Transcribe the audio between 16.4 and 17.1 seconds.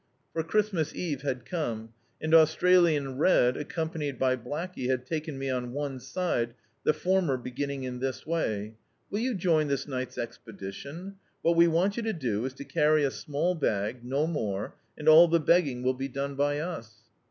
us."